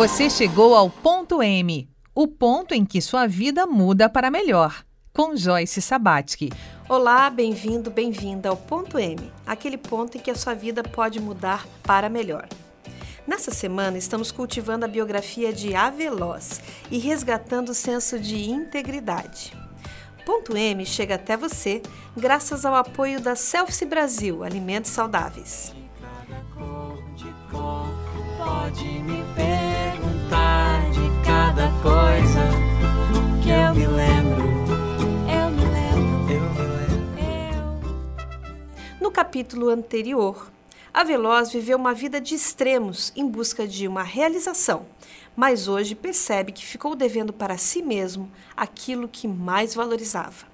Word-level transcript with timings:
Você 0.00 0.30
chegou 0.30 0.74
ao 0.74 0.88
ponto 0.88 1.42
M, 1.42 1.86
o 2.14 2.26
ponto 2.26 2.72
em 2.72 2.86
que 2.86 3.02
sua 3.02 3.26
vida 3.26 3.66
muda 3.66 4.08
para 4.08 4.30
melhor. 4.30 4.82
Com 5.12 5.36
Joyce 5.36 5.82
Sabatsky. 5.82 6.48
Olá, 6.88 7.28
bem-vindo, 7.28 7.90
bem-vinda 7.90 8.48
ao 8.48 8.56
ponto 8.56 8.98
M, 8.98 9.30
aquele 9.46 9.76
ponto 9.76 10.16
em 10.16 10.20
que 10.22 10.30
a 10.30 10.34
sua 10.34 10.54
vida 10.54 10.82
pode 10.82 11.20
mudar 11.20 11.66
para 11.82 12.08
melhor. 12.08 12.48
Nessa 13.26 13.50
semana, 13.50 13.98
estamos 13.98 14.32
cultivando 14.32 14.86
a 14.86 14.88
biografia 14.88 15.52
de 15.52 15.74
A 15.74 15.90
Veloz 15.90 16.62
e 16.90 16.96
resgatando 16.96 17.68
o 17.68 17.74
senso 17.74 18.18
de 18.18 18.48
integridade. 18.48 19.52
Ponto 20.24 20.56
M 20.56 20.86
chega 20.86 21.16
até 21.16 21.36
você 21.36 21.82
graças 22.16 22.64
ao 22.64 22.74
apoio 22.74 23.20
da 23.20 23.36
Selfie 23.36 23.84
Brasil 23.84 24.42
Alimentos 24.42 24.92
Saudáveis. 24.92 25.78
Cada 31.50 31.68
coisa 31.82 32.44
que 33.42 33.50
eu 33.50 33.74
me 33.74 33.84
lembro. 33.84 34.44
Eu 35.26 35.50
me 35.50 35.64
lembro. 35.64 36.32
Eu 36.32 36.42
me 36.52 37.20
lembro. 37.20 39.00
No 39.00 39.10
capítulo 39.10 39.68
anterior, 39.68 40.48
a 40.94 41.02
Veloz 41.02 41.52
viveu 41.52 41.76
uma 41.76 41.92
vida 41.92 42.20
de 42.20 42.36
extremos 42.36 43.12
em 43.16 43.26
busca 43.26 43.66
de 43.66 43.88
uma 43.88 44.04
realização, 44.04 44.86
mas 45.34 45.66
hoje 45.66 45.96
percebe 45.96 46.52
que 46.52 46.64
ficou 46.64 46.94
devendo 46.94 47.32
para 47.32 47.58
si 47.58 47.82
mesmo 47.82 48.30
aquilo 48.56 49.08
que 49.08 49.26
mais 49.26 49.74
valorizava. 49.74 50.46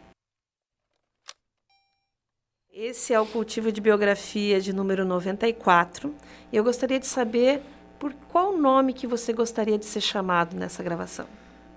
Esse 2.73 3.13
é 3.13 3.21
o 3.21 3.27
cultivo 3.27 3.71
de 3.71 3.83
biografia 3.83 4.63
de 4.63 4.73
número 4.73 5.05
94. 5.05 6.15
E 6.51 6.57
eu 6.57 6.65
gostaria 6.65 6.99
de 6.99 7.07
saber 7.07 7.63
por 7.99 8.13
qual 8.31 8.57
nome 8.57 8.93
que 8.93 9.07
você 9.07 9.33
gostaria 9.33 9.79
de 9.79 9.85
ser 9.85 10.01
chamado 10.01 10.57
nessa 10.57 10.83
gravação. 10.83 11.27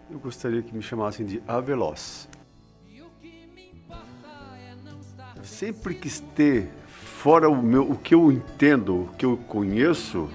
Eu 0.10 0.20
gostaria 0.20 0.62
que 0.62 0.74
me 0.74 0.82
chamassem 0.82 1.26
de 1.26 1.42
Aveloz. 1.48 2.28
Sempre 5.44 5.96
quis 5.96 6.20
ter 6.36 6.70
fora 6.88 7.50
o, 7.50 7.62
meu, 7.62 7.90
o 7.90 7.98
que 7.98 8.16
eu 8.16 8.32
entendo, 8.32 9.04
o 9.04 9.08
que 9.18 9.26
eu 9.26 9.38
conheço, 9.38 10.30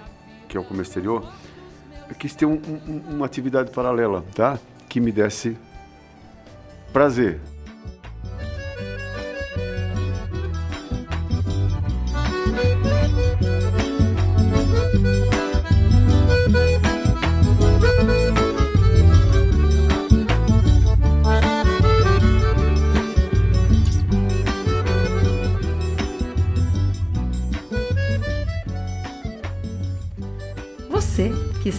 que 0.48 0.56
é 0.56 0.60
o 0.60 0.64
comércio 0.64 0.90
exterior, 0.90 1.32
eu 2.08 2.14
quis 2.14 2.34
ter 2.34 2.46
um, 2.46 2.54
um, 2.54 3.14
uma 3.14 3.26
atividade 3.26 3.70
paralela, 3.70 4.24
tá? 4.34 4.58
Que 4.88 5.00
me 5.00 5.10
desse 5.10 5.56
prazer. 6.92 7.40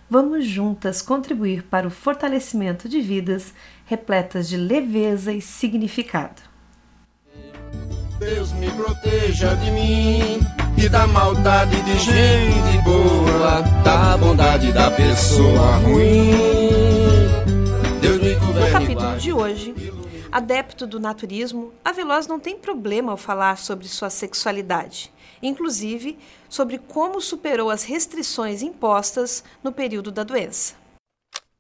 vamos 0.09 0.46
juntas 0.46 1.02
contribuir 1.02 1.64
para 1.64 1.88
o 1.88 1.92
fortalecimento 1.92 2.90
de 2.90 3.00
vidas 3.00 3.53
repletas 3.86 4.50
de 4.50 4.58
leveza 4.58 5.31
e 5.31 5.42
significado. 5.42 6.42
Deus 8.19 8.52
me 8.53 8.69
proteja 8.72 9.56
de 9.56 9.72
mim 9.72 10.40
e 10.78 10.90
da 10.90 11.08
maldade 11.08 11.81
de 11.84 12.00
gente 12.00 12.84
boa, 12.84 13.62
da 13.84 14.18
bondade 14.18 14.74
da 14.74 14.92
pessoa 14.92 15.78
ruim. 15.78 16.31
Deus 18.02 18.22
me 18.22 18.34
governe. 18.36 18.66
No 18.66 18.72
capítulo 18.72 19.18
de 19.18 19.34
hoje, 19.34 19.88
adepto 20.31 20.85
do 20.85 21.00
naturismo, 21.00 21.73
a 21.84 21.91
Veloz 21.91 22.28
não 22.28 22.40
tem 22.40 22.57
problema 22.57 23.12
ao 23.12 23.17
falar 23.17 23.57
sobre 23.57 23.88
sua 23.88 24.09
sexualidade 24.09 25.12
inclusive 25.41 26.17
sobre 26.47 26.78
como 26.78 27.22
superou 27.22 27.69
as 27.69 27.84
restrições 27.84 28.62
impostas 28.62 29.44
no 29.63 29.72
período 29.72 30.12
da 30.12 30.23
doença. 30.23 30.75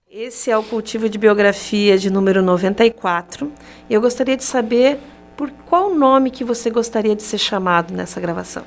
Esse 0.09 0.49
é 0.49 0.57
o 0.57 0.63
cultivo 0.63 1.07
de 1.07 1.17
biografia 1.17 1.97
de 1.97 2.09
número 2.09 2.41
94. 2.41 3.51
Eu 3.89 4.01
gostaria 4.01 4.35
de 4.35 4.43
saber 4.43 4.99
por 5.37 5.51
qual 5.51 5.93
nome 5.93 6.31
que 6.31 6.43
você 6.43 6.69
gostaria 6.69 7.15
de 7.15 7.21
ser 7.21 7.37
chamado 7.37 7.93
nessa 7.93 8.19
gravação. 8.19 8.63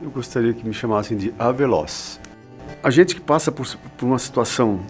Eu 0.00 0.10
gostaria 0.10 0.54
que 0.54 0.64
me 0.64 0.72
chamassem 0.72 1.16
de 1.16 1.34
Aveloz. 1.38 2.20
A 2.82 2.90
gente 2.90 3.14
que 3.14 3.20
passa 3.20 3.50
por, 3.50 3.66
por 3.98 4.06
uma 4.06 4.18
situação 4.18 4.80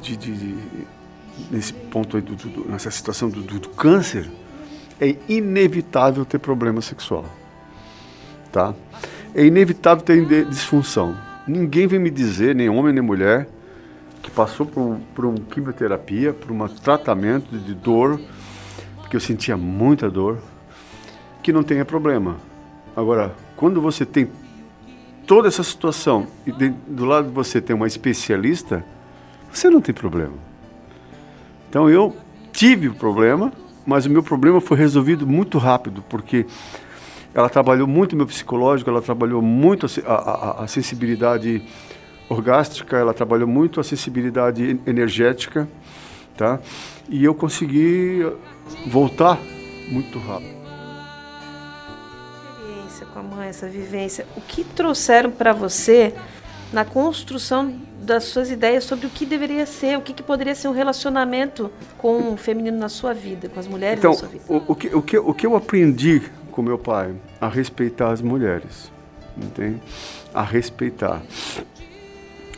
de, 0.00 0.16
de, 0.16 0.32
de, 0.36 0.86
nesse 1.50 1.72
ponto 1.72 2.16
aí 2.16 2.22
do, 2.22 2.34
do, 2.34 2.68
nessa 2.68 2.90
situação 2.90 3.28
do, 3.28 3.42
do 3.42 3.68
câncer, 3.70 4.30
é 5.00 5.14
inevitável 5.28 6.24
ter 6.24 6.38
problema 6.38 6.80
sexual 6.80 7.24
tá? 8.50 8.74
É 9.34 9.44
inevitável 9.44 10.04
ter 10.04 10.44
disfunção. 10.46 11.16
Ninguém 11.46 11.86
vem 11.86 11.98
me 11.98 12.10
dizer, 12.10 12.54
nem 12.54 12.68
homem 12.68 12.92
nem 12.92 13.02
mulher, 13.02 13.48
que 14.22 14.30
passou 14.30 14.66
por, 14.66 14.98
por 15.14 15.24
uma 15.24 15.38
quimioterapia, 15.38 16.32
por 16.32 16.50
um 16.50 16.68
tratamento 16.68 17.56
de 17.56 17.74
dor, 17.74 18.20
porque 19.00 19.16
eu 19.16 19.20
sentia 19.20 19.56
muita 19.56 20.10
dor, 20.10 20.38
que 21.42 21.52
não 21.52 21.62
tenha 21.62 21.84
problema. 21.84 22.36
Agora, 22.96 23.34
quando 23.56 23.80
você 23.80 24.04
tem 24.04 24.28
toda 25.26 25.48
essa 25.48 25.62
situação 25.62 26.26
e 26.46 26.52
do 26.52 27.04
lado 27.04 27.28
de 27.28 27.34
você 27.34 27.60
tem 27.60 27.76
uma 27.76 27.86
especialista, 27.86 28.84
você 29.52 29.70
não 29.70 29.80
tem 29.80 29.94
problema. 29.94 30.47
Então 31.68 31.88
eu 31.88 32.16
tive 32.52 32.88
o 32.88 32.94
problema, 32.94 33.52
mas 33.86 34.06
o 34.06 34.10
meu 34.10 34.22
problema 34.22 34.60
foi 34.60 34.76
resolvido 34.76 35.26
muito 35.26 35.58
rápido, 35.58 36.02
porque 36.08 36.46
ela 37.34 37.48
trabalhou 37.48 37.86
muito 37.86 38.16
meu 38.16 38.26
psicológico, 38.26 38.90
ela 38.90 39.02
trabalhou 39.02 39.40
muito 39.42 39.86
a, 40.06 40.12
a, 40.12 40.64
a 40.64 40.66
sensibilidade 40.66 41.62
orgástica, 42.28 42.96
ela 42.96 43.14
trabalhou 43.14 43.48
muito 43.48 43.80
a 43.80 43.84
sensibilidade 43.84 44.80
energética, 44.86 45.68
tá? 46.36 46.58
E 47.08 47.24
eu 47.24 47.34
consegui 47.34 48.26
voltar 48.86 49.38
muito 49.88 50.18
rápido. 50.18 50.58
Experiência 52.60 53.06
com 53.06 53.18
a 53.18 53.22
mãe, 53.22 53.48
essa 53.48 53.68
vivência, 53.68 54.26
o 54.36 54.40
que 54.40 54.64
trouxeram 54.64 55.30
para 55.30 55.52
você 55.52 56.14
na 56.72 56.84
construção 56.84 57.74
das 58.00 58.24
suas 58.24 58.50
ideias 58.50 58.84
sobre 58.84 59.06
o 59.06 59.10
que 59.10 59.26
deveria 59.26 59.66
ser, 59.66 59.96
o 59.98 60.00
que, 60.00 60.12
que 60.12 60.22
poderia 60.22 60.54
ser 60.54 60.68
um 60.68 60.72
relacionamento 60.72 61.70
com 61.96 62.32
o 62.32 62.36
feminino 62.36 62.78
na 62.78 62.88
sua 62.88 63.12
vida, 63.12 63.48
com 63.48 63.58
as 63.58 63.66
mulheres 63.66 63.98
então, 63.98 64.12
na 64.12 64.16
sua 64.16 64.28
vida? 64.28 64.44
O, 64.48 64.72
o, 64.72 64.74
que, 64.74 64.94
o, 64.94 65.02
que, 65.02 65.18
o 65.18 65.34
que 65.34 65.46
eu 65.46 65.56
aprendi 65.56 66.22
com 66.50 66.62
meu 66.62 66.78
pai 66.78 67.14
a 67.40 67.48
respeitar 67.48 68.10
as 68.10 68.20
mulheres, 68.20 68.90
entende? 69.36 69.80
A 70.34 70.42
respeitar. 70.42 71.22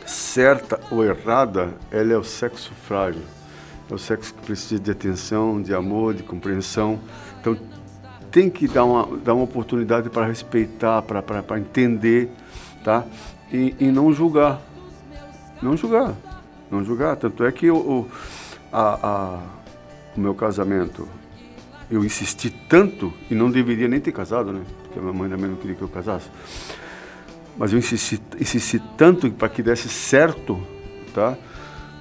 Certa 0.05 0.79
ou 0.89 1.05
errada, 1.05 1.69
ela 1.91 2.13
é 2.13 2.17
o 2.17 2.23
sexo 2.23 2.71
frágil. 2.87 3.21
É 3.89 3.93
o 3.93 3.97
sexo 3.97 4.33
que 4.33 4.41
precisa 4.41 4.81
de 4.81 4.91
atenção, 4.91 5.61
de 5.61 5.73
amor, 5.73 6.13
de 6.13 6.23
compreensão. 6.23 6.99
Então, 7.39 7.57
tem 8.31 8.49
que 8.49 8.67
dar 8.67 8.85
uma, 8.85 9.17
dar 9.17 9.33
uma 9.33 9.43
oportunidade 9.43 10.09
para 10.09 10.25
respeitar, 10.25 11.01
para 11.01 11.59
entender, 11.59 12.29
tá? 12.83 13.05
E, 13.51 13.75
e, 13.79 13.91
não 13.91 14.13
julgar. 14.13 14.61
Não 15.61 15.75
julgar. 15.75 16.15
Não 16.69 16.83
julgar. 16.83 17.15
Tanto 17.17 17.43
é 17.43 17.51
que 17.51 17.67
a, 17.69 17.73
a, 18.73 19.39
o 20.15 20.19
meu 20.19 20.33
casamento 20.33 21.07
eu 21.91 22.05
insisti 22.05 22.49
tanto, 22.49 23.13
e 23.29 23.35
não 23.35 23.51
deveria 23.51 23.87
nem 23.87 23.99
ter 23.99 24.13
casado, 24.13 24.53
né? 24.53 24.61
Porque 24.83 24.97
a 24.97 25.01
minha 25.01 25.13
mãe 25.13 25.29
também 25.29 25.49
não 25.49 25.57
queria 25.57 25.75
que 25.75 25.81
eu 25.81 25.89
casasse. 25.89 26.29
Mas 27.57 27.73
eu 27.73 27.79
insisti, 27.79 28.21
insisti 28.39 28.81
tanto 28.97 29.29
para 29.31 29.49
que 29.49 29.61
desse 29.61 29.89
certo, 29.89 30.65
tá? 31.13 31.37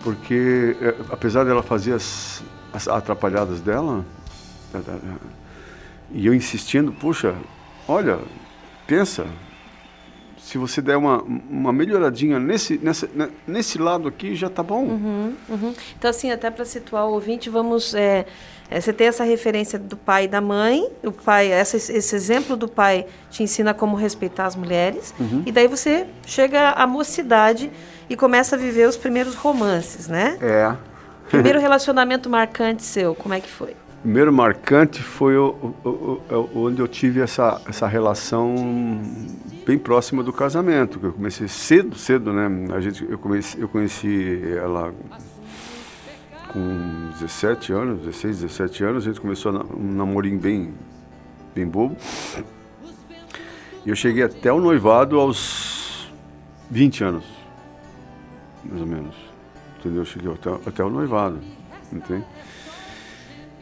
Porque, 0.05 0.77
é, 0.81 0.95
apesar 1.11 1.45
dela 1.45 1.61
fazer 1.61 1.95
as, 1.95 2.41
as 2.73 2.87
atrapalhadas 2.87 3.61
dela, 3.61 4.05
e 6.13 6.25
eu 6.25 6.33
insistindo, 6.33 6.93
puxa, 6.93 7.35
olha, 7.89 8.19
pensa, 8.87 9.27
se 10.43 10.59
você 10.59 10.81
der 10.83 10.97
uma, 10.97 11.23
uma 11.49 11.73
melhoradinha 11.73 12.39
nesse, 12.39 12.79
nessa, 12.83 13.09
nesse 13.47 13.79
lado 13.79 14.09
aqui, 14.09 14.35
já 14.35 14.49
tá 14.49 14.63
bom. 14.63 14.85
Uhum, 14.85 15.35
uhum. 15.49 15.75
Então, 15.99 16.11
assim, 16.11 16.31
até 16.31 16.51
para 16.51 16.65
situar 16.65 17.07
o 17.07 17.13
ouvinte, 17.13 17.49
vamos. 17.51 17.95
É, 17.95 18.27
é, 18.71 18.81
você 18.81 18.93
tem 18.93 19.07
essa 19.09 19.25
referência 19.25 19.79
do 19.79 19.97
pai 19.97 20.25
e 20.25 20.29
da 20.29 20.41
mãe, 20.41 20.89
o 21.05 21.11
pai, 21.13 21.51
essa, 21.51 21.77
esse 21.77 22.15
exemplo 22.17 22.57
do 22.57 22.69
pai 22.69 23.05
te 23.31 23.43
ensina 23.43 23.75
como 23.75 23.97
respeitar 23.97 24.47
as 24.47 24.55
mulheres, 24.57 25.13
Uhum. 25.19 25.43
e 25.45 25.53
daí 25.53 25.67
você 25.69 26.07
chega 26.27 26.71
à 26.71 26.87
mocidade 26.87 27.71
e 28.09 28.17
começa 28.17 28.57
a 28.57 28.59
viver 28.59 28.89
os 28.89 28.97
primeiros 28.97 29.35
romances, 29.35 30.09
né? 30.09 30.39
É. 30.41 30.75
Primeiro 31.29 31.59
relacionamento 31.61 32.29
marcante 32.31 32.83
seu, 32.85 33.15
como 33.15 33.35
é 33.35 33.41
que 33.41 33.49
foi? 33.51 33.75
Primeiro 34.03 34.33
marcante 34.33 35.03
foi 35.03 35.37
o- 35.37 35.75
o- 35.85 35.89
o- 36.31 36.51
onde 36.65 36.81
eu 36.81 36.89
tive 36.89 37.21
essa, 37.21 37.61
essa 37.69 37.87
relação 37.87 38.55
bem 39.71 39.79
próxima 39.79 40.21
do 40.23 40.33
casamento. 40.33 40.99
que 40.99 41.07
Eu 41.07 41.13
comecei 41.13 41.47
cedo, 41.47 41.97
cedo, 41.97 42.33
né? 42.33 42.75
A 42.75 42.81
gente, 42.81 43.07
eu, 43.09 43.17
comecei, 43.19 43.63
eu 43.63 43.69
conheci 43.69 44.43
ela 44.57 44.93
com 46.53 47.11
17 47.21 47.73
anos, 47.73 48.01
16, 48.01 48.41
17 48.41 48.85
anos. 48.85 49.05
A 49.05 49.09
gente 49.11 49.21
começou 49.21 49.53
um 49.77 49.93
namorinho 49.95 50.41
bem, 50.41 50.75
bem 51.55 51.67
bobo. 51.67 51.97
E 53.87 53.91
eu 53.91 53.95
cheguei 53.95 54.25
até 54.25 54.53
o 54.53 54.61
noivado 54.61 55.21
aos 55.21 56.11
20 56.69 57.05
anos, 57.05 57.25
mais 58.65 58.81
ou 58.81 58.87
menos. 58.89 59.15
Entendeu? 59.79 60.03
Eu 60.03 60.05
cheguei 60.05 60.33
até, 60.33 60.51
até 60.67 60.85
o 60.85 60.91
noivado, 60.91 61.39
entende? 61.93 62.25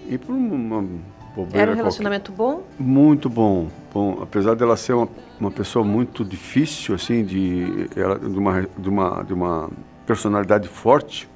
E 0.09 0.17
por 0.17 0.33
uma 0.35 0.81
bobeira 0.81 1.03
Era 1.37 1.37
um 1.37 1.45
qualquer- 1.55 1.77
relacionamento 1.77 2.33
bom? 2.33 2.65
muito 2.79 3.29
bom, 3.29 3.69
bom. 3.93 4.19
Apesar 4.23 4.55
dela 4.55 4.77
ser 4.77 4.93
uma, 4.93 5.09
uma 5.41 5.51
pessoa 5.51 5.85
muito 5.85 6.25
difícil, 6.25 6.95
assim, 6.95 7.25
de, 7.25 7.89
ela, 7.97 8.19
de, 8.19 8.39
uma, 8.39 8.69
de, 8.77 8.89
uma, 8.89 9.23
de 9.23 9.35
uma 9.35 9.71
personalidade 10.07 10.69
forte, 10.69 11.29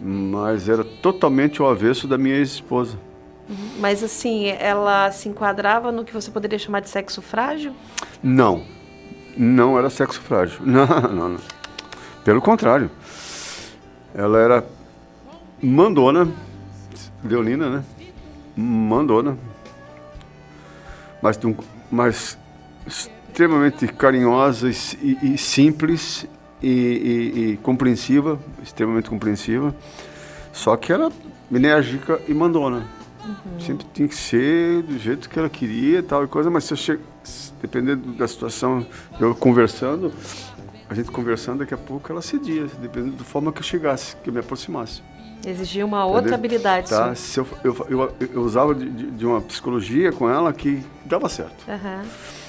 mas 0.00 0.68
era 0.68 0.84
totalmente 0.84 1.62
o 1.62 1.66
avesso 1.66 2.08
da 2.08 2.18
minha 2.18 2.36
ex-esposa. 2.36 2.98
Mas 3.78 4.02
assim, 4.02 4.46
ela 4.46 5.10
se 5.10 5.28
enquadrava 5.28 5.92
no 5.92 6.04
que 6.04 6.12
você 6.12 6.30
poderia 6.30 6.58
chamar 6.58 6.80
de 6.80 6.88
sexo 6.88 7.20
frágil? 7.20 7.72
Não, 8.22 8.64
não 9.36 9.78
era 9.78 9.90
sexo 9.90 10.20
frágil. 10.20 10.60
Não, 10.64 10.86
não, 10.86 11.28
não. 11.30 11.40
Pelo 12.24 12.40
contrário. 12.40 12.90
Ela 14.14 14.38
era 14.38 14.64
mandona, 15.62 16.28
leonina, 17.24 17.68
né? 17.70 17.84
Mandona. 18.56 19.36
Mas, 21.22 21.36
de 21.36 21.46
um- 21.46 21.56
mas 21.90 22.36
extremamente 22.86 23.86
carinhosa 23.88 24.68
e, 24.68 24.74
e- 25.22 25.34
e 25.34 25.38
simples 25.38 26.26
e, 26.62 26.68
e- 26.68 27.56
compreensiva, 27.62 28.38
extremamente 28.62 29.08
compreensiva. 29.08 29.74
Só 30.52 30.76
que 30.76 30.92
era 30.92 31.10
enérgica 31.50 32.20
e 32.28 32.34
mandona. 32.34 32.86
Sempre 33.64 33.86
tinha 33.94 34.08
que 34.08 34.14
ser 34.16 34.82
do 34.82 34.98
jeito 34.98 35.30
que 35.30 35.38
ela 35.38 35.48
queria 35.48 36.00
e 36.00 36.02
tal 36.02 36.24
e 36.24 36.26
coisa, 36.26 36.50
mas 36.50 36.64
se 36.64 36.72
eu 36.72 36.76
che... 36.76 36.98
dependendo 37.60 38.12
da 38.14 38.26
situação, 38.26 38.84
eu 39.20 39.32
conversando, 39.34 40.12
a 40.90 40.94
gente 40.94 41.10
conversando, 41.10 41.60
daqui 41.60 41.72
a 41.72 41.78
pouco 41.78 42.10
ela 42.10 42.20
cedia, 42.20 42.66
dependendo 42.80 43.16
da 43.16 43.24
forma 43.24 43.52
que 43.52 43.60
eu 43.60 43.62
chegasse, 43.62 44.16
que 44.16 44.28
eu 44.28 44.34
me 44.34 44.40
aproximasse. 44.40 45.02
Exigia 45.44 45.84
uma 45.84 46.04
outra 46.04 46.20
Entendeu? 46.20 46.34
habilidade 46.38 46.88
Tá? 46.88 47.14
Se 47.14 47.40
eu, 47.40 47.46
eu, 47.64 47.86
eu, 47.90 48.12
eu 48.34 48.42
usava 48.42 48.74
de, 48.74 48.88
de- 48.88 49.26
uma 49.26 49.40
psicologia 49.40 50.12
com 50.12 50.28
ela 50.30 50.52
que 50.52 50.82
dava 51.04 51.28
certo. 51.28 51.64
Aham. 51.68 52.02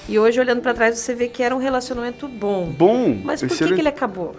E 0.08 0.18
hoje, 0.18 0.38
olhando 0.38 0.60
pra 0.60 0.74
trás, 0.74 0.98
você 0.98 1.14
vê 1.14 1.28
que 1.28 1.42
era 1.42 1.54
um 1.54 1.58
relacionamento 1.58 2.28
bom. 2.28 2.66
Bom, 2.76 3.18
Mas 3.24 3.40
por 3.40 3.48
que, 3.48 3.54
excelente. 3.54 3.74
que 3.74 3.80
ele 3.80 3.88
acabou? 3.88 4.36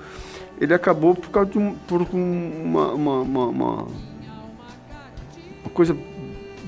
ele 0.62 0.74
acabou 0.74 1.14
por 1.16 1.30
causa 1.30 1.50
de 1.52 1.58
um, 1.58 1.74
por 1.88 2.02
um- 2.14 2.62
uma, 2.64 2.94
uma, 2.94 3.20
uma, 3.22 3.46
uma, 3.48 3.72
uma 5.64 5.70
coisa 5.74 5.98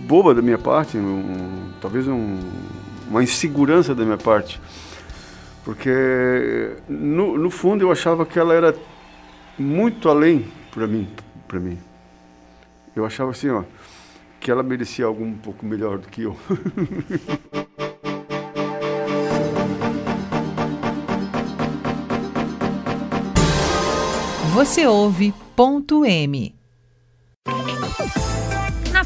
boba 0.05 0.33
da 0.35 0.41
minha 0.41 0.57
parte, 0.57 0.97
um- 0.97 1.71
talvez 1.81 2.05
um- 2.07 2.39
uma 3.09 3.23
insegurança 3.23 3.95
da 3.95 4.03
minha 4.03 4.17
parte. 4.17 4.59
Porque 5.63 6.75
no, 6.87 7.37
no 7.37 7.49
fundo 7.49 7.83
eu 7.83 7.91
achava 7.91 8.25
que 8.25 8.37
ela 8.39 8.53
era 8.53 8.75
muito 9.59 10.09
além 10.09 10.45
para 10.71 10.87
mim, 10.87 11.07
para 11.47 11.59
mim. 11.59 11.77
Eu 12.95 13.05
achava 13.05 13.31
assim, 13.31 13.49
ó, 13.49 13.63
que 14.39 14.51
ela 14.51 14.63
merecia 14.63 15.05
algo 15.05 15.23
um 15.23 15.37
pouco 15.37 15.65
melhor 15.65 15.97
do 15.97 16.07
que 16.07 16.23
eu. 16.23 16.37
Você 24.53 24.87
ouve 24.87 25.33
ponto 25.55 26.03
M. 26.03 26.55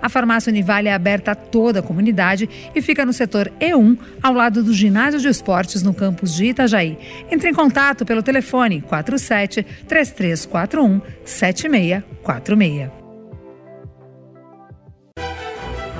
A 0.00 0.08
farmácia 0.08 0.50
Univale 0.50 0.88
é 0.88 0.94
aberta 0.94 1.32
a 1.32 1.34
toda 1.34 1.80
a 1.80 1.82
comunidade 1.82 2.48
e 2.74 2.82
fica 2.82 3.04
no 3.04 3.12
setor 3.12 3.52
E1, 3.60 3.98
ao 4.22 4.32
lado 4.32 4.62
do 4.62 4.72
ginásio 4.72 5.20
de 5.20 5.28
esportes 5.28 5.82
no 5.82 5.94
campus 5.94 6.34
de 6.34 6.46
Itajaí. 6.46 6.98
Entre 7.30 7.50
em 7.50 7.54
contato 7.54 8.04
pelo 8.04 8.22
telefone 8.22 8.80
47 8.80 9.62
3341 9.86 11.00
7646. 11.24 12.90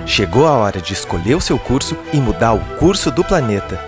Chegou 0.06 0.46
a 0.46 0.52
hora 0.52 0.80
de 0.80 0.92
escolher 0.92 1.34
o 1.34 1.40
seu 1.40 1.58
curso 1.58 1.96
e 2.12 2.18
mudar 2.18 2.52
o 2.52 2.60
curso 2.78 3.10
do 3.10 3.24
planeta. 3.24 3.80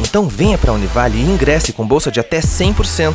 Então 0.00 0.28
venha 0.28 0.58
para 0.58 0.70
a 0.70 0.74
Univale 0.74 1.18
e 1.18 1.22
ingresse 1.22 1.72
com 1.72 1.86
bolsa 1.86 2.10
de 2.10 2.20
até 2.20 2.40
100%. 2.40 3.14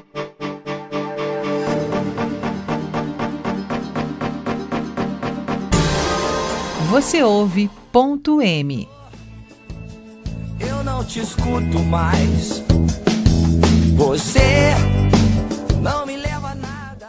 Você 6.91 7.23
ouve 7.23 7.71
ponto 7.89 8.41
M. 8.41 8.85
Eu 10.59 10.83
não 10.83 11.05
te 11.05 11.21
escuto 11.21 11.79
mais. 11.79 12.61
Você 13.95 14.71
não 15.81 16.05
me 16.05 16.17
leva 16.17 16.49
a 16.49 16.55
nada. 16.55 17.07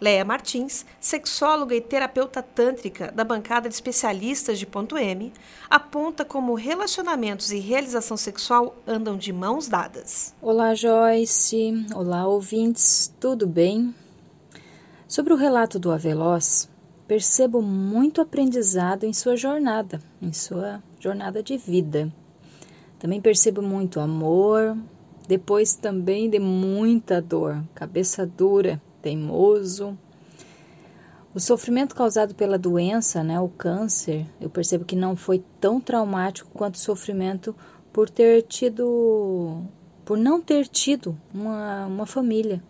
Leia 0.00 0.24
Martins, 0.24 0.86
sexóloga 0.98 1.74
e 1.74 1.82
terapeuta 1.82 2.42
tântrica 2.42 3.12
da 3.12 3.24
bancada 3.24 3.68
de 3.68 3.74
especialistas 3.74 4.58
de 4.58 4.64
ponto 4.64 4.96
M, 4.96 5.34
aponta 5.68 6.24
como 6.24 6.54
relacionamentos 6.54 7.52
e 7.52 7.58
realização 7.58 8.16
sexual 8.16 8.74
andam 8.86 9.18
de 9.18 9.34
mãos 9.34 9.68
dadas. 9.68 10.34
Olá, 10.40 10.74
Joyce. 10.74 11.84
Olá, 11.94 12.26
ouvintes. 12.26 13.12
Tudo 13.20 13.46
bem? 13.46 13.94
Sobre 15.06 15.34
o 15.34 15.36
relato 15.36 15.78
do 15.78 15.92
Aveloz, 15.92 16.70
percebo 17.08 17.62
muito 17.62 18.20
aprendizado 18.20 19.04
em 19.04 19.14
sua 19.14 19.34
jornada, 19.34 19.98
em 20.20 20.30
sua 20.30 20.82
jornada 21.00 21.42
de 21.42 21.56
vida. 21.56 22.12
Também 22.98 23.18
percebo 23.18 23.62
muito 23.62 23.98
amor, 23.98 24.76
depois 25.26 25.74
também 25.74 26.28
de 26.28 26.38
muita 26.38 27.22
dor, 27.22 27.64
cabeça 27.74 28.26
dura, 28.26 28.80
teimoso. 29.00 29.98
O 31.34 31.40
sofrimento 31.40 31.94
causado 31.94 32.34
pela 32.34 32.58
doença, 32.58 33.24
né, 33.24 33.40
o 33.40 33.48
câncer, 33.48 34.26
eu 34.38 34.50
percebo 34.50 34.84
que 34.84 34.96
não 34.96 35.16
foi 35.16 35.42
tão 35.58 35.80
traumático 35.80 36.50
quanto 36.52 36.74
o 36.74 36.78
sofrimento 36.78 37.56
por 37.90 38.10
ter 38.10 38.42
tido, 38.42 39.62
por 40.04 40.18
não 40.18 40.42
ter 40.42 40.66
tido 40.66 41.18
uma, 41.32 41.86
uma 41.86 42.06
família, 42.06 42.62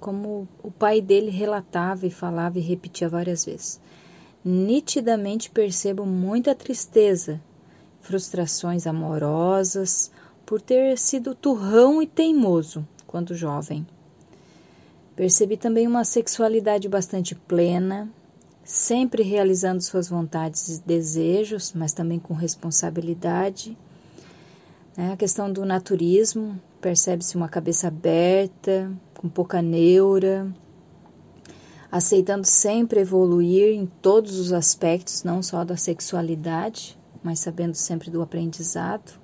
como 0.00 0.48
o 0.62 0.70
pai 0.70 1.00
dele 1.00 1.30
relatava 1.30 2.06
e 2.06 2.10
falava 2.10 2.58
e 2.58 2.62
repetia 2.62 3.08
várias 3.08 3.44
vezes. 3.44 3.80
Nitidamente 4.44 5.50
percebo 5.50 6.06
muita 6.06 6.54
tristeza, 6.54 7.40
frustrações 8.00 8.86
amorosas, 8.86 10.10
por 10.46 10.60
ter 10.60 10.98
sido 10.98 11.34
turrão 11.34 12.02
e 12.02 12.06
teimoso 12.06 12.86
quando 13.06 13.34
jovem. 13.34 13.86
Percebi 15.14 15.56
também 15.56 15.86
uma 15.86 16.04
sexualidade 16.04 16.88
bastante 16.88 17.34
plena, 17.34 18.08
sempre 18.64 19.22
realizando 19.22 19.82
suas 19.82 20.08
vontades 20.08 20.78
e 20.78 20.82
desejos, 20.82 21.72
mas 21.74 21.92
também 21.92 22.18
com 22.18 22.32
responsabilidade. 22.32 23.76
Né? 24.96 25.12
A 25.12 25.16
questão 25.16 25.52
do 25.52 25.64
naturismo, 25.64 26.58
percebe-se 26.80 27.36
uma 27.36 27.48
cabeça 27.48 27.88
aberta, 27.88 28.90
com 29.20 29.28
pouca 29.28 29.60
neura, 29.60 30.50
aceitando 31.92 32.46
sempre 32.46 33.00
evoluir 33.00 33.74
em 33.74 33.84
todos 33.84 34.38
os 34.38 34.50
aspectos, 34.50 35.22
não 35.22 35.42
só 35.42 35.62
da 35.62 35.76
sexualidade, 35.76 36.98
mas 37.22 37.40
sabendo 37.40 37.74
sempre 37.74 38.10
do 38.10 38.22
aprendizado. 38.22 39.20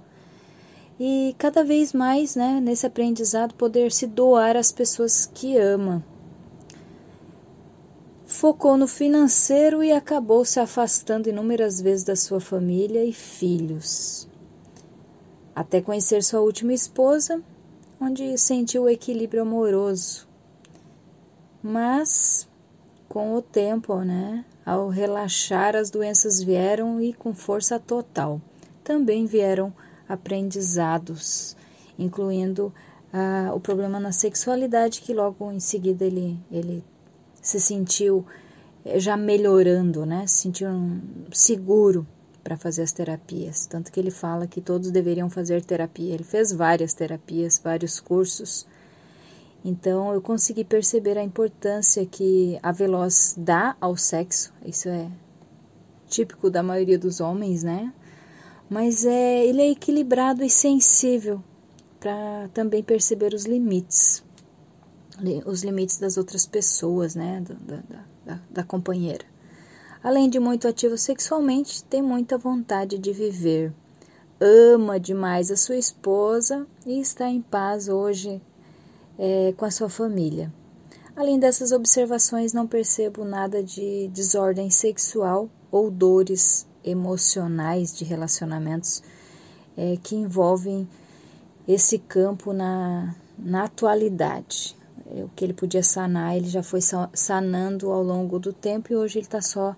E 1.01 1.35
cada 1.39 1.65
vez 1.65 1.95
mais, 1.95 2.37
né, 2.37 2.61
nesse 2.61 2.85
aprendizado, 2.85 3.55
poder 3.55 3.91
se 3.91 4.07
doar 4.07 4.55
às 4.55 4.71
pessoas 4.71 5.25
que 5.25 5.57
ama. 5.57 6.05
Focou 8.27 8.77
no 8.77 8.87
financeiro 8.87 9.83
e 9.83 9.93
acabou 9.93 10.45
se 10.45 10.61
afastando 10.61 11.31
inúmeras 11.31 11.81
vezes 11.81 12.05
da 12.05 12.17
sua 12.17 12.39
família 12.41 13.03
e 13.03 13.15
filhos. 13.15 14.29
Até 15.55 15.81
conhecer 15.81 16.23
sua 16.23 16.41
última 16.41 16.75
esposa, 16.75 17.43
onde 18.01 18.37
sentiu 18.39 18.83
o 18.83 18.89
equilíbrio 18.89 19.43
amoroso. 19.43 20.27
Mas 21.63 22.49
com 23.09 23.35
o 23.35 23.43
tempo, 23.43 23.97
né? 24.01 24.45
Ao 24.65 24.89
relaxar, 24.89 25.75
as 25.77 25.91
doenças 25.91 26.43
vieram 26.43 27.01
e 27.01 27.13
com 27.13 27.35
força 27.35 27.79
total. 27.79 28.41
Também 28.85 29.27
vieram 29.27 29.73
aprendizados, 30.09 31.57
incluindo 31.99 32.73
ah, 33.13 33.53
o 33.55 33.61
problema 33.61 33.99
na 33.99 34.13
sexualidade, 34.13 35.01
que 35.01 35.15
logo 35.15 35.51
em 35.51 35.61
seguida 35.61 36.05
ele, 36.05 36.39
ele 36.51 36.85
se 37.41 37.61
sentiu 37.61 38.27
eh, 38.85 38.99
já 39.01 39.17
melhorando, 39.17 40.05
né? 40.05 40.27
Se 40.27 40.43
sentiu 40.43 40.69
seguro 41.33 42.07
para 42.47 42.57
fazer 42.57 42.83
as 42.83 42.93
terapias. 42.93 43.67
Tanto 43.67 43.91
que 43.91 43.99
ele 43.99 44.11
fala 44.11 44.47
que 44.47 44.61
todos 44.61 44.93
deveriam 44.93 45.29
fazer 45.29 45.65
terapia. 45.65 46.15
Ele 46.15 46.23
fez 46.23 46.53
várias 46.53 46.95
terapias, 46.95 47.59
vários 47.59 47.99
cursos 47.99 48.67
então 49.67 50.13
eu 50.15 50.23
consegui 50.23 50.63
perceber 50.63 51.19
a 51.19 51.25
importância 51.25 52.07
que 52.07 52.57
a 52.63 52.71
Veloz 52.71 53.35
dá 53.37 53.77
ao 53.81 53.97
sexo. 53.97 54.55
Isso 54.65 54.89
é 54.89 55.11
típico 56.07 56.49
da 56.49 56.63
maioria 56.63 56.97
dos 56.97 57.21
homens, 57.21 57.65
né? 57.65 57.93
Mas 58.71 59.05
é, 59.05 59.45
ele 59.45 59.61
é 59.61 59.71
equilibrado 59.71 60.45
e 60.45 60.49
sensível 60.49 61.43
para 61.99 62.49
também 62.55 62.81
perceber 62.81 63.35
os 63.35 63.45
limites, 63.45 64.23
os 65.45 65.65
limites 65.65 65.99
das 65.99 66.17
outras 66.17 66.47
pessoas, 66.47 67.17
né? 67.17 67.41
Da, 67.41 67.55
da, 67.55 68.05
da, 68.25 68.41
da 68.49 68.63
companheira. 68.63 69.25
Além 70.07 70.31
de 70.31 70.39
muito 70.39 70.69
ativo 70.69 70.97
sexualmente, 70.97 71.83
tem 71.83 72.01
muita 72.01 72.39
vontade 72.39 72.97
de 72.97 73.13
viver. 73.13 73.75
Ama 74.41 75.01
demais 75.01 75.51
a 75.51 75.57
sua 75.57 75.75
esposa 75.75 76.65
e 76.87 77.01
está 77.01 77.29
em 77.29 77.43
paz 77.43 77.89
hoje 77.89 78.41
é, 79.19 79.53
com 79.57 79.65
a 79.65 79.71
sua 79.73 79.89
família. 79.89 80.55
Além 81.17 81.41
dessas 81.41 81.73
observações, 81.73 82.53
não 82.53 82.69
percebo 82.69 83.25
nada 83.25 83.65
de 83.65 84.07
desordem 84.15 84.71
sexual 84.71 85.49
ou 85.73 85.91
dores 85.91 86.69
emocionais 86.85 87.93
de 87.93 88.05
relacionamentos 88.05 89.03
é, 89.77 89.99
que 90.01 90.15
envolvem 90.15 90.89
esse 91.67 91.99
campo 91.99 92.53
na, 92.53 93.13
na 93.37 93.65
atualidade. 93.65 94.77
É, 95.05 95.25
o 95.25 95.31
que 95.35 95.45
ele 95.45 95.53
podia 95.53 95.83
sanar, 95.83 96.37
ele 96.37 96.49
já 96.49 96.63
foi 96.63 96.81
sanando 97.13 97.91
ao 97.91 98.05
longo 98.05 98.39
do 98.39 98.53
tempo 98.53 98.93
e 98.93 98.97
hoje 98.97 99.19
ele 99.19 99.27
está 99.27 99.43
só 99.43 99.75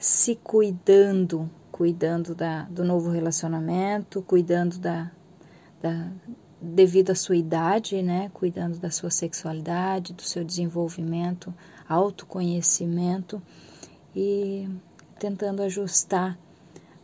se 0.00 0.34
cuidando, 0.36 1.50
cuidando 1.70 2.34
da, 2.34 2.62
do 2.62 2.82
novo 2.82 3.10
relacionamento, 3.10 4.22
cuidando 4.22 4.78
da, 4.78 5.10
da, 5.82 6.10
devido 6.58 7.10
à 7.10 7.14
sua 7.14 7.36
idade, 7.36 8.00
né, 8.00 8.30
cuidando 8.32 8.78
da 8.78 8.90
sua 8.90 9.10
sexualidade, 9.10 10.14
do 10.14 10.22
seu 10.22 10.42
desenvolvimento, 10.42 11.52
autoconhecimento 11.86 13.42
e 14.16 14.66
tentando 15.18 15.62
ajustar 15.62 16.38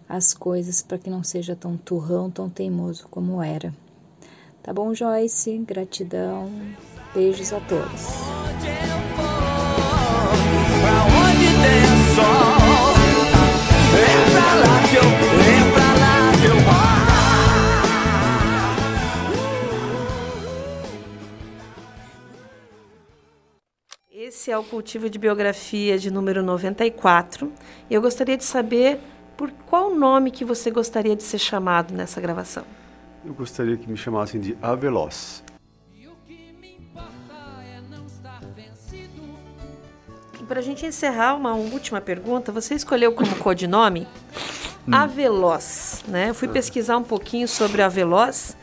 as 0.08 0.32
coisas 0.32 0.80
para 0.80 0.96
que 0.96 1.10
não 1.10 1.22
seja 1.22 1.54
tão 1.54 1.76
turrão, 1.76 2.30
tão 2.30 2.48
teimoso 2.48 3.06
como 3.10 3.42
era. 3.42 3.74
Tá 4.62 4.72
bom, 4.72 4.94
Joyce? 4.94 5.58
Gratidão. 5.58 6.50
Beijos 7.14 7.52
a 7.52 7.60
todos. 7.60 8.26
Lá 14.58 14.88
que 14.88 14.96
eu, 14.96 15.02
é 15.02 15.72
pra 15.72 15.88
lá 16.00 16.32
que 16.40 16.46
eu 16.46 16.56
vou. 16.60 16.86
Esse 24.10 24.50
é 24.50 24.58
o 24.58 24.64
cultivo 24.64 25.08
de 25.08 25.18
biografia 25.18 25.98
de 25.98 26.10
número 26.10 26.42
94. 26.42 27.52
E 27.88 27.94
eu 27.94 28.00
gostaria 28.00 28.36
de 28.36 28.44
saber 28.44 28.98
por 29.36 29.52
qual 29.66 29.94
nome 29.94 30.30
que 30.30 30.44
você 30.44 30.70
gostaria 30.70 31.14
de 31.14 31.22
ser 31.22 31.38
chamado 31.38 31.94
nessa 31.94 32.20
gravação. 32.20 32.64
Eu 33.24 33.34
gostaria 33.34 33.76
que 33.76 33.88
me 33.88 33.96
chamassem 33.96 34.40
de 34.40 34.56
Aveloz. 34.62 35.44
E 40.40 40.44
para 40.44 40.60
a 40.60 40.62
gente 40.62 40.86
encerrar, 40.86 41.34
uma 41.34 41.54
última 41.54 42.00
pergunta. 42.00 42.50
Você 42.52 42.74
escolheu 42.74 43.12
como 43.12 43.36
codinome 43.36 44.06
Aveloz, 44.90 46.04
né? 46.08 46.30
Eu 46.30 46.34
fui 46.34 46.48
pesquisar 46.48 46.96
um 46.96 47.02
pouquinho 47.02 47.48
sobre 47.48 47.82
a 47.82 47.86
Aveloz. 47.86 48.56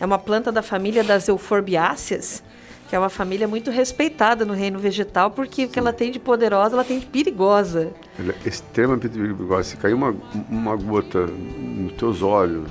É 0.00 0.06
uma 0.06 0.18
planta 0.18 0.50
da 0.50 0.62
família 0.62 1.02
das 1.02 1.28
euforbiáceas 1.28 2.42
que 2.88 2.96
é 2.96 2.98
uma 2.98 3.10
família 3.10 3.46
muito 3.46 3.70
respeitada 3.70 4.46
no 4.46 4.54
reino 4.54 4.78
vegetal, 4.78 5.30
porque 5.30 5.66
o 5.66 5.68
que 5.68 5.78
ela 5.78 5.92
tem 5.92 6.10
de 6.10 6.18
poderosa, 6.18 6.74
ela 6.74 6.84
tem 6.84 6.98
de 6.98 7.04
perigosa. 7.04 7.92
Ela 8.18 8.34
é 8.44 8.48
extremamente 8.48 9.10
perigosa. 9.10 9.62
Se 9.64 9.76
cair 9.76 9.92
uma, 9.92 10.16
uma 10.48 10.74
gota 10.74 11.26
nos 11.26 11.92
teus 11.92 12.22
olhos, 12.22 12.70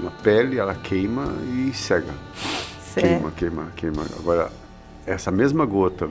na 0.00 0.12
pele, 0.12 0.58
ela 0.58 0.76
queima 0.76 1.26
e 1.52 1.74
cega. 1.74 2.14
Certo. 2.94 3.08
Queima, 3.08 3.30
queima, 3.32 3.72
queima. 3.74 4.02
Agora, 4.16 4.52
essa 5.04 5.32
mesma 5.32 5.66
gota 5.66 6.08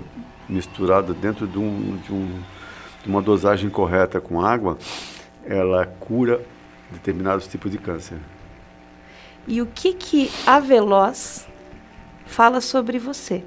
misturada 0.49 1.13
dentro 1.13 1.47
de, 1.47 1.57
um, 1.57 1.97
de, 2.03 2.11
um, 2.11 2.39
de 3.01 3.09
uma 3.09 3.21
dosagem 3.21 3.69
correta 3.69 4.19
com 4.19 4.41
água, 4.41 4.77
ela 5.45 5.85
cura 5.85 6.41
determinados 6.91 7.47
tipos 7.47 7.71
de 7.71 7.77
câncer. 7.77 8.17
E 9.47 9.61
o 9.61 9.65
que 9.65 9.93
que 9.93 10.29
a 10.45 10.59
Veloz 10.59 11.47
fala 12.25 12.61
sobre 12.61 12.97
você. 12.97 13.43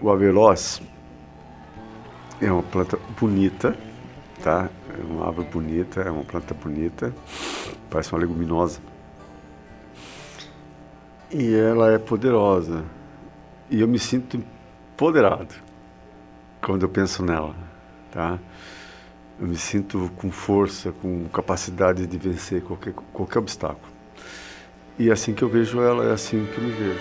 O 0.00 0.10
aveloz 0.10 0.80
é 2.40 2.50
uma 2.50 2.62
planta 2.62 2.98
bonita, 3.18 3.76
tá? 4.42 4.68
É 4.88 5.02
uma 5.02 5.26
árvore 5.26 5.48
bonita, 5.48 6.02
é 6.02 6.10
uma 6.10 6.24
planta 6.24 6.54
bonita, 6.54 7.12
parece 7.90 8.12
uma 8.12 8.20
leguminosa. 8.20 8.80
E 11.30 11.54
ela 11.54 11.90
é 11.90 11.98
poderosa. 11.98 12.84
E 13.70 13.80
eu 13.80 13.88
me 13.88 13.98
sinto 13.98 14.36
empoderado 14.36 15.54
quando 16.60 16.82
eu 16.82 16.88
penso 16.88 17.24
nela, 17.24 17.54
tá? 18.12 18.38
Eu 19.38 19.48
me 19.48 19.56
sinto 19.56 20.10
com 20.16 20.30
força, 20.30 20.92
com 20.92 21.28
capacidade 21.28 22.06
de 22.06 22.18
vencer 22.18 22.62
qualquer, 22.62 22.92
qualquer 22.92 23.38
obstáculo. 23.40 23.92
E 24.96 25.10
assim 25.10 25.34
que 25.34 25.42
eu 25.42 25.48
vejo 25.48 25.80
ela, 25.80 26.04
é 26.04 26.12
assim 26.12 26.46
que 26.46 26.56
eu 26.56 26.64
me 26.64 26.70
vejo. 26.70 27.00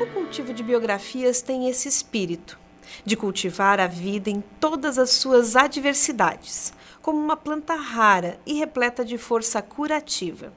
O 0.00 0.06
cultivo 0.14 0.54
de 0.54 0.62
biografias 0.62 1.42
tem 1.42 1.68
esse 1.68 1.88
espírito 1.88 2.56
de 3.04 3.16
cultivar 3.16 3.80
a 3.80 3.88
vida 3.88 4.30
em 4.30 4.40
todas 4.60 4.98
as 4.98 5.10
suas 5.10 5.56
adversidades, 5.56 6.72
como 7.02 7.18
uma 7.18 7.36
planta 7.36 7.74
rara 7.74 8.38
e 8.46 8.54
repleta 8.54 9.04
de 9.04 9.18
força 9.18 9.60
curativa. 9.60 10.52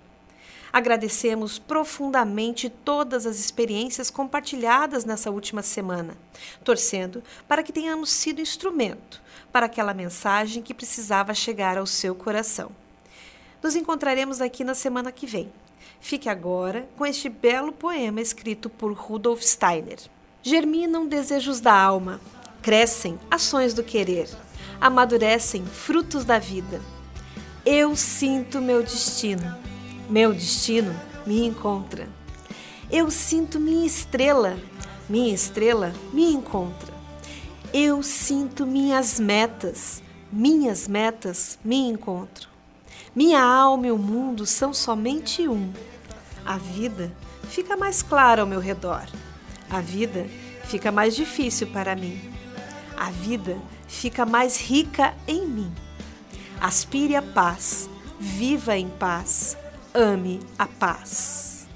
Agradecemos 0.72 1.58
profundamente 1.58 2.70
todas 2.70 3.26
as 3.26 3.40
experiências 3.40 4.12
compartilhadas 4.12 5.04
nessa 5.04 5.32
última 5.32 5.62
semana, 5.64 6.16
torcendo 6.64 7.24
para 7.48 7.64
que 7.64 7.74
tenhamos 7.74 8.12
sido 8.12 8.42
instrumento 8.42 9.22
para 9.52 9.66
aquela 9.66 9.94
mensagem 9.94 10.62
que 10.62 10.74
precisava 10.74 11.34
chegar 11.34 11.78
ao 11.78 11.86
seu 11.86 12.14
coração. 12.14 12.72
Nos 13.62 13.76
encontraremos 13.76 14.42
aqui 14.42 14.64
na 14.64 14.76
semana 14.76 15.12
que 15.12 15.26
vem. 15.26 15.52
Fique 16.00 16.30
agora 16.30 16.88
com 16.98 17.06
este 17.06 17.28
belo 17.28 17.72
poema 17.72 18.22
escrito 18.22 18.70
por 18.70 18.94
Rudolf 18.94 19.42
Steiner. 19.42 20.00
Germinam 20.42 21.06
desejos 21.06 21.60
da 21.60 21.74
alma, 21.74 22.22
crescem 22.62 23.20
ações 23.30 23.74
do 23.74 23.84
querer, 23.84 24.30
amadurecem 24.80 25.66
frutos 25.66 26.24
da 26.24 26.40
vida. 26.40 26.82
Eu 27.66 27.96
sinto 27.96 28.62
meu 28.62 28.82
destino. 28.82 29.69
Meu 30.10 30.34
destino 30.34 31.00
me 31.24 31.46
encontra. 31.46 32.10
Eu 32.92 33.12
sinto 33.12 33.60
minha 33.60 33.86
estrela. 33.86 34.58
Minha 35.08 35.32
estrela 35.32 35.94
me 36.12 36.34
encontra. 36.34 36.92
Eu 37.72 38.02
sinto 38.02 38.66
minhas 38.66 39.20
metas. 39.20 40.02
Minhas 40.32 40.88
metas 40.88 41.60
me 41.64 41.76
encontram. 41.76 42.50
Minha 43.16 43.44
alma 43.44 43.86
e 43.86 43.92
o 43.92 44.00
mundo 44.00 44.48
são 44.48 44.74
somente 44.74 45.48
um. 45.48 45.72
A 46.44 46.58
vida 46.58 47.12
fica 47.48 47.78
mais 47.78 48.02
clara 48.02 48.42
ao 48.42 48.48
meu 48.48 48.60
redor. 48.60 49.08
A 49.70 49.80
vida 49.80 50.26
fica 50.64 50.92
mais 50.92 51.16
difícil 51.16 51.68
para 51.68 51.96
mim. 51.96 52.20
A 52.98 53.12
vida 53.12 53.60
fica 53.88 54.26
mais 54.26 54.60
rica 54.60 55.14
em 55.28 55.46
mim. 55.46 55.72
Aspire 56.60 57.16
a 57.16 57.22
paz, 57.22 57.88
viva 58.20 58.76
em 58.76 58.90
paz, 58.90 59.56
ame 59.94 60.40
a 60.58 60.68
paz. 60.68 61.68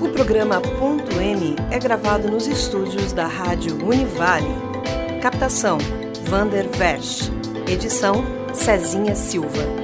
O 0.00 0.08
programa 0.08 0.60
Ponto 0.60 1.20
M 1.20 1.56
é 1.70 1.78
gravado 1.78 2.30
nos 2.30 2.46
estúdios 2.46 3.12
da 3.12 3.26
Rádio 3.26 3.84
Univale. 3.84 4.46
Captação: 5.20 5.78
Vander 6.24 6.68
Versch. 6.68 7.30
Edição: 7.66 8.24
Cezinha 8.52 9.14
Silva. 9.14 9.81